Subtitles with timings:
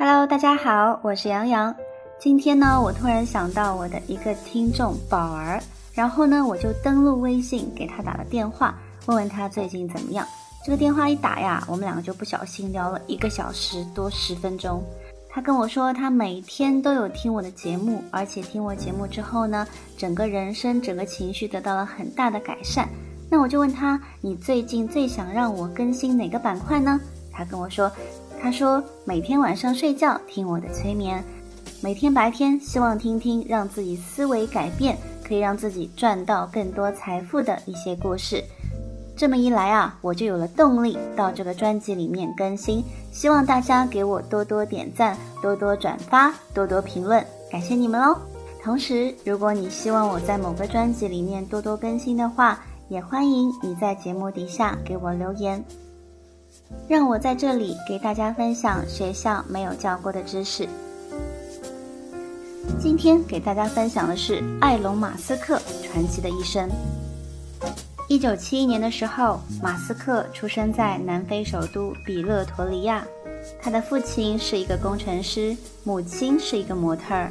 [0.00, 1.74] Hello，大家好，我是杨洋。
[2.20, 5.60] 今天呢，我突然想到我的一个听众宝儿，
[5.92, 10.24] 然后呢，我就登录微信给他打了电话，问问他最近怎么样。
[10.64, 14.80] 这个电话一打呀，我们两个就不小心聊了一个小时多十分钟。
[15.28, 22.88] 他跟我说，他每天都有听我的节目，而且听我节目之后呢，整个人生、整个情绪得到了很大的改善。
[23.28, 27.00] 那我就问他，你最近最想让我更新哪个板块呢？
[27.32, 27.90] 他跟我说，
[28.40, 31.22] 他说每天晚上睡觉听我的催眠，
[31.82, 38.42] 每天白天希望听听让自己思维改变，可以让自己赚到更多财富的一些故事。
[39.16, 42.84] 这么一来啊，我就有了动力到这个专辑里面更新。
[43.10, 48.16] 希望大家给我多多点赞、多多转发、多多评论，感谢你们喽！
[48.62, 55.64] 同时，如果你希望我在某个专辑里面多多更新的话，也欢迎你在节目底下给我留言，
[56.88, 60.68] 让我在这里给大家分享学校没有教过的知识。
[62.78, 66.68] 今天给大家分享的是埃隆·马斯克传奇的一生。
[68.08, 73.04] 一九七一年的时候，马斯克出生在南非首都比勒陀利亚。
[73.60, 77.30] 他的父亲是一个工程师，母亲是一个模特儿。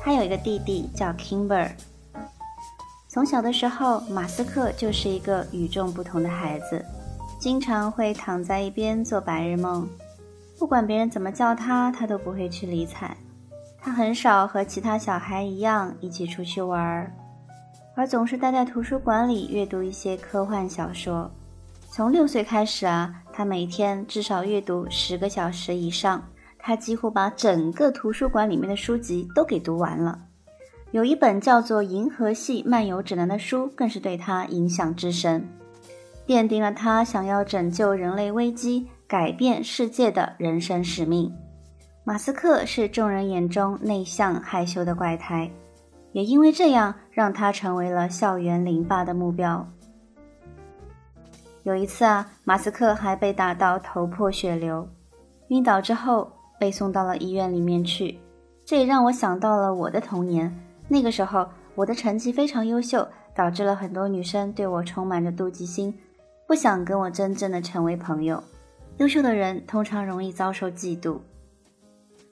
[0.00, 1.70] 他有一个弟弟叫 Kimber。
[3.08, 6.84] 从小的时候，马斯克就是一个与众不同的孩子，
[7.44, 9.86] 经常会躺在一边做白日梦。
[10.58, 13.14] 不管别人怎么叫他，他都不会去理睬。
[13.78, 17.12] 他很少和其他小孩一样一起出去玩儿。
[17.94, 21.30] 而总是待在图书馆里阅读一些科幻小说。
[21.90, 26.24] 从六岁开始啊，他每天至少阅读十个小时以上。
[26.58, 30.18] 他几乎把整个图书馆里面的书籍都给读完了。
[30.92, 35.46] 有一本叫做《银河系漫游指南》的书，更是对他影响至深，
[36.26, 41.32] 奠定了他想要拯救人类危机、改变世界的人生使命。
[42.04, 45.50] 马斯克是众人眼中内向害羞的怪胎。
[46.12, 49.66] 也因为这样，让他成为了校园凌霸的目标。
[51.64, 54.88] 有一次啊，马斯克还被打到头破血流，
[55.48, 58.16] 晕倒之后被送到了医院里面去。
[58.64, 60.54] 这也让我想到了我的童年。
[60.86, 65.92] 那个时候，我的成绩非常优秀，导致了很多女生对我充满着妒忌心，
[66.46, 68.42] 不想跟我真正的成为朋友。
[68.98, 71.18] 优秀的人通常容易遭受嫉妒。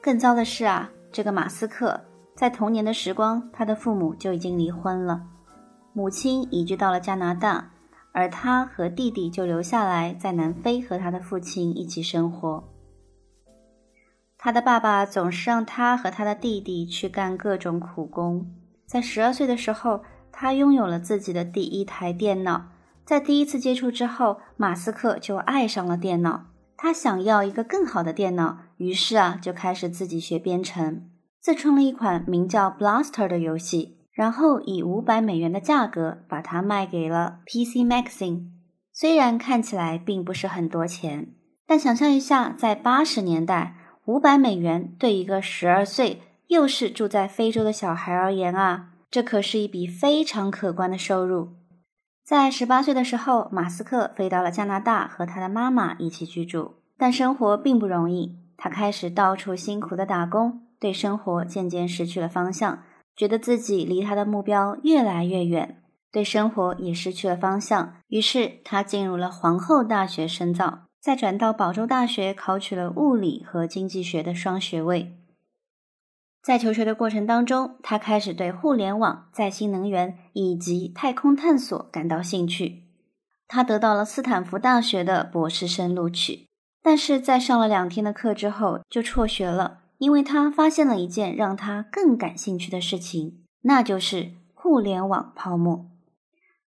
[0.00, 2.00] 更糟的是啊，这个马斯克。
[2.36, 5.22] 在童年的时光，他的父母就已经离婚了，
[5.92, 7.70] 母亲移居到了加拿大，
[8.12, 12.64] 而他和弟弟就留下来在南非和他的父亲一起生活。
[14.36, 18.44] 他的爸爸总是让他和他的弟弟去干各种苦工。
[18.84, 22.66] 在十二岁的时候，他拥有了自己的第一台电脑。
[23.04, 26.46] 在第一次接触之后，马斯克就爱上了电脑。
[26.76, 31.08] 他想要一个更好的电脑，于是啊，就开始自己学编程。
[31.40, 38.46] 自创了一款名叫 Blaster 的游戏，然后以五百美元的价格把它卖给了 PC Magazine。
[38.92, 41.28] 虽然看起来并不是很多钱，
[41.66, 43.76] 但想象一下，在八十年代，
[44.06, 51.50] 五百美元对一个十二岁又是住在非洲的小孩而言啊，这可是一笔非常可观的收入。
[52.24, 60.62] 在十八岁的时候，马斯克飞到了加拿大和他的妈妈一起居住，但生活并不容易，他开始到处辛苦的打工。
[60.80, 62.82] 对生活渐渐失去了方向，
[63.14, 67.96] 觉得自己离他的目标越来越远，对生活也失去了方向。
[68.08, 75.18] 于是他进入了皇后大学深造，再转到保州大学考取了物理和经济学的双学位。
[76.44, 82.82] 在求学的过程当中，他开始对互联网、再 sinh 能源以及太空探索感到兴趣。
[83.48, 86.46] 他得到了斯坦福大学的博士生录取，
[86.82, 89.80] 但是在上了两天的课之后就辍学了。
[89.96, 95.86] 因为他发现了一件让他更感兴趣的事情，那就是互联网泡沫。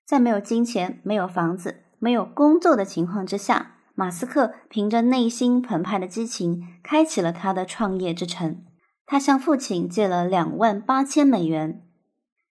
[0.04, 8.64] 在没有金钱、没有房子、没有工作的情况之下，马斯克凭着内心澎湃的激情，开启了他的创业之程。
[9.10, 11.82] 他向父亲借了两万八千美元，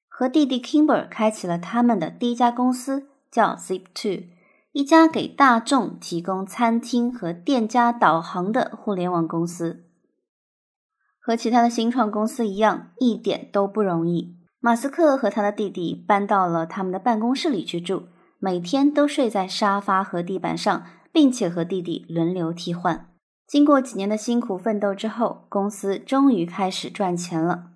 [0.08, 4.28] 和弟弟 Kimber 开启了他们的第一家公司，叫 Zip2，
[4.72, 9.84] 一家给大众提供餐厅和店家导航的互联网公司。
[11.20, 14.34] 和其他的新创公司一样，一点都不容易。
[14.58, 18.04] 马斯克和他的弟弟搬到了他们的办公室里去住，
[18.38, 23.10] 每天都睡在沙发和地板上，并且和弟弟轮流替换。
[23.46, 27.70] 经过几年的辛苦奋斗之后，公司终于开始赚钱了。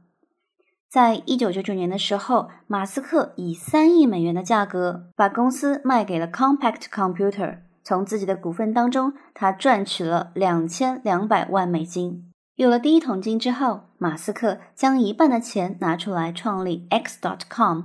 [0.91, 12.33] 在一九九九年的时候，马斯克以三亿美元的价格把公司卖给了 Compact Computer，从自己的股份当中，他赚取了两千两百万美金。
[12.57, 17.83] 有了第一桶金之后，马斯克将一半的钱拿出来创立 X.com，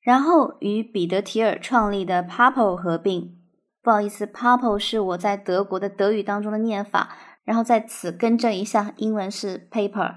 [0.00, 3.36] 然后与彼得提尔创立的 Purple 合并。
[3.82, 7.10] 不好意思，Purple 是我在德国的德语当中的念法，
[7.46, 10.16] 然后在此更正一下，英文是 Paper，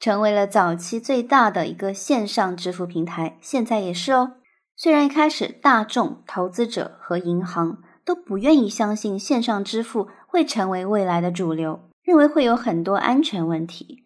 [0.00, 4.32] 成为了早期最大的一个线上支付平台，现在也是哦。
[4.74, 11.78] 虽然一开始大众、投资者和银行都不愿意相信线上支付会成为未来的主流。
[12.02, 14.02] 认为会有很多安全问题，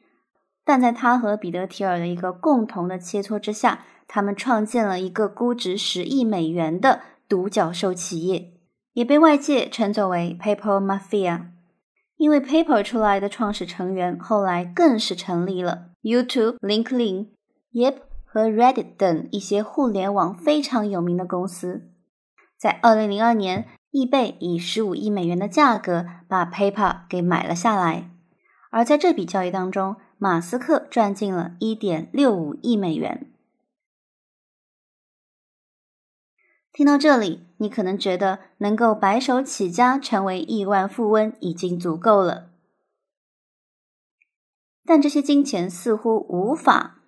[0.67, 8.53] 但在他和彼得提尔的一个共同的切磋之下，他们创建了一个估值十亿美元的独角兽企业，
[8.93, 11.56] 也被外界称作为 Paper Mafia。
[12.17, 17.29] 因为 Paper 出来的创始成员后来更是成立了 YouTube、LinkedIn、
[17.73, 21.91] Yep 和 Reddit 等一些互联网非常有名的公司。
[22.59, 23.67] 在二零零二年。
[23.93, 28.11] 易贝以十五亿美元的价格把 Paper 给买了下来，
[28.71, 33.31] 而在这笔交易当中，马斯克赚进了一点六五亿美元。
[36.77, 42.51] 听到这里，你可能觉得能够白手起家成为亿万富翁已经足够了，
[44.85, 46.99] 但这些金钱似乎无法，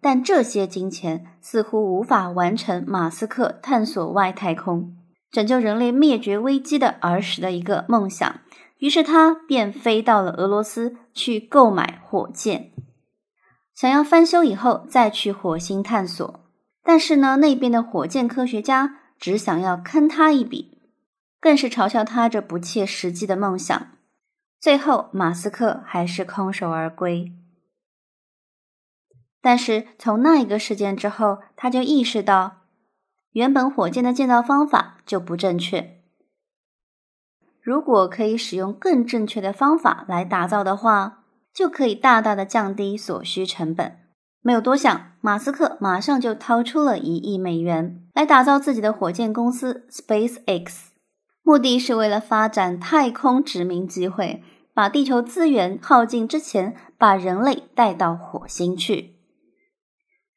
[0.00, 4.96] 但这些金钱似乎无法完成马斯克探索外太空。
[5.30, 8.40] 拯救人类灭绝危机的儿时的一个梦想，
[8.78, 12.72] 于是他便飞到了俄罗斯去购买火箭，
[13.74, 16.45] 想要翻修以后再去火星探索。
[16.88, 20.78] 但是呢，那边的火箭科学家只想要坑他一笔，
[21.40, 23.88] 更是嘲笑他这不切实际的梦想。
[24.60, 27.32] 最后，马斯克还是空手而归。
[29.42, 32.58] 但是从那一个事件之后，他就意识到。
[33.32, 36.00] 原本火箭的建造方法就不正确，
[37.60, 44.05] 如果可以使用更正确的方法来打造的话，就可以大大的降低所需成本。
[44.46, 50.82] 没有多想，马斯克马上就掏出了一亿美元来打造自己的火箭公司 SpaceX，
[51.42, 59.16] 目的是为了发展太空殖民机会，把地球资源耗尽之前，把人类带到火星去。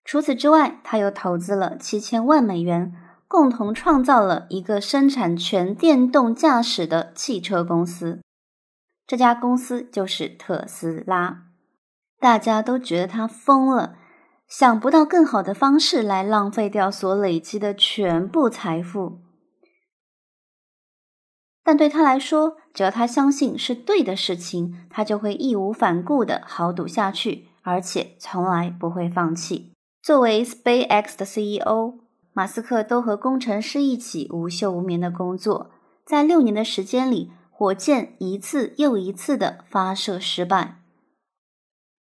[0.03, 2.91] 除此之外，他又投资了七千万美元，
[3.27, 8.21] 共同创造了一个生产全电动驾驶的汽车公司。
[9.05, 11.43] 这家公司就是特斯拉。
[12.19, 13.95] 大家都觉得他疯了，
[14.49, 19.19] 想不到更好的方式来浪费掉所累积的全部财富。
[21.63, 29.73] 但对他来说，只要他相信是对的事情，他就会义无反顾的豪赌下去，而且从来不会放弃。
[30.01, 31.99] 作为 SpaceX 的 CEO，
[32.33, 35.69] 马斯克都和工程师一起无休无眠的工作。
[36.03, 40.78] 在六年的时间里，火箭一次又一次的发射失败，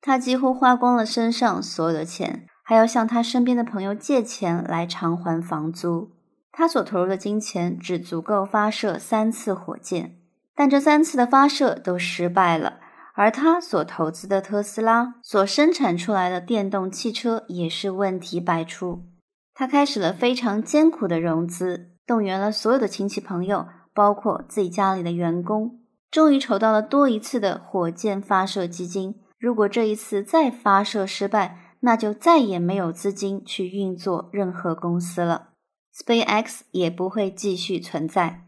[0.00, 6.12] 他几乎花光了身上所有的钱，还要向他身边的朋友借钱来偿还房租。
[6.52, 10.16] 他所投入的金钱只足够发射三次火箭，
[10.54, 12.80] 但这三次的发射都失败了。
[13.14, 19.04] 而他所投资的特斯拉所生产出来的电动汽车也是问题百出。
[19.54, 29.14] 他开始了非常艰苦的融资，动员了所有的亲戚朋友，包括自己家里的员工，终于筹到了多一次的火箭发射基金。
[29.46, 35.50] 如果这一次再发射失败，那就再也没有资金去运作任何公司了
[35.94, 38.42] ，SpaceX 也不会继续存在。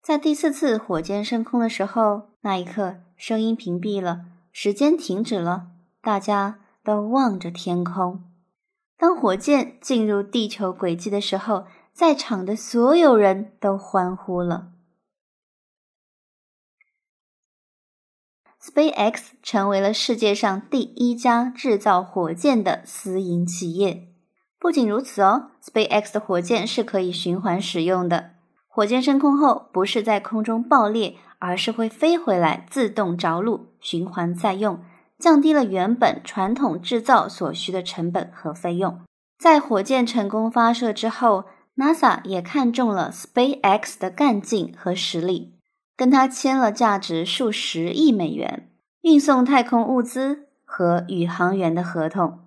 [0.00, 2.98] 在第四次火箭升空的时候，那一刻。
[3.16, 5.70] 声音屏蔽了，时间停止了，
[6.00, 8.22] 大家都望着天空。
[8.96, 14.68] 当火箭进入地球轨迹的时候，在场的所有人都欢呼了。
[18.66, 24.08] SpaceX 成为了世界上第一家制造火箭的私营企业。
[24.58, 28.30] 不仅如此哦，SpaceX 的火箭是可以循环使用的。
[28.66, 31.16] 火箭升空后，不是在空中爆裂。
[31.38, 34.80] 而是会飞回来，自动着陆，循环再用，
[35.18, 39.00] 降低了原本传统制造所需的成本和费用。
[39.38, 41.44] 在火箭成功发射之后
[41.76, 45.55] ，NASA 也看中了 SpaceX 的干劲和实力，
[45.96, 52.40] 跟他签了价值数十亿美元运送太空物资和宇航员的合同。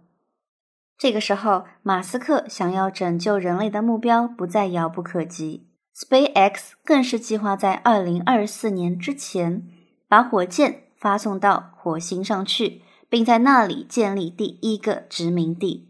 [0.97, 5.67] 这个时候，马斯克想要拯救人类的目标不再遥不可及。
[5.95, 9.67] SpaceX 更是计划在二零二四年之前
[10.07, 15.89] 把火箭发送到火星上去，并在那里建立第一个殖民地。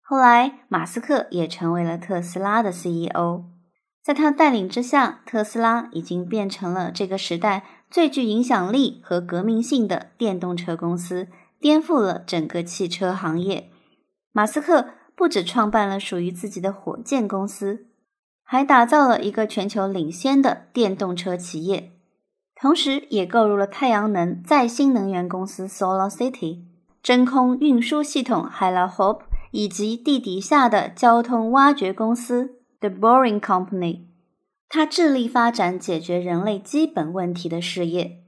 [0.00, 3.44] 后来，马斯克也成为了特斯拉的 CEO，
[4.06, 11.26] 在他带领之下，特斯拉已经变成了这个时代最具影响力和革命性的电动车公司，
[11.58, 13.68] 颠覆了整个汽车行业。
[14.30, 17.86] 马斯克不止创办了属于自己的火箭公司，
[18.44, 21.90] 还打造了一个全球领先的电动车企业，
[22.54, 26.60] 同时也购入了太阳能再新能源公司 Solar City、
[27.02, 34.06] 真空运输系统 h y l a Hope 以及地底下的交通挖掘公司 The Boring Company。
[34.68, 38.24] 他致力发展解决人类基本问题的事业，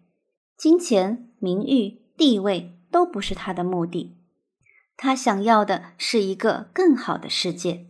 [0.56, 4.16] 金钱、名誉、地位都不是他的目的。
[4.96, 7.86] 他想要的是一个更好的世界，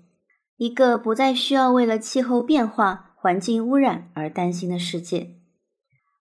[0.57, 5.37] 一个不再需要为了气候变化、环境污染而担心的世界。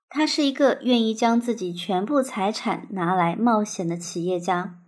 [0.10, 4.79] 他是一个愿意将自己全部财产拿来冒险的企业家，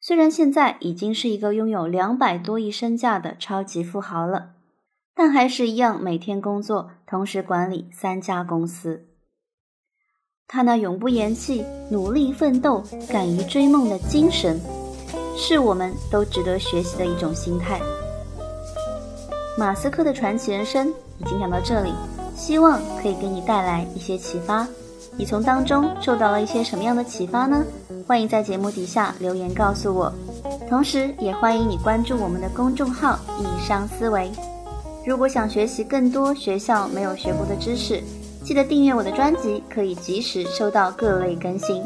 [0.00, 4.54] 虽然现在已经是一个拥有两百多亿身价的超级富豪了，
[5.18, 9.04] 但还是一样每天工作，同时管理三家公司。
[10.46, 14.60] 他那永不言弃、努力奋斗、敢于追梦的精神。
[15.36, 17.80] 是我们都值得学习的一种心态。
[19.58, 21.92] 马斯克的传奇人生已经讲到这里，
[22.36, 24.66] 希望可以给你带来一些启发。
[25.16, 27.64] 你从当中受到了一些什么样的启发呢？
[28.06, 30.12] 欢迎在节目底下留言告诉我。
[30.68, 34.30] 同时，也欢迎你关注我们的公众号“以上思维”。
[35.08, 38.02] 如果想学习更多学校没有学过的知识，
[38.44, 41.82] 记得订阅我的专辑，可以及时收到各类更新。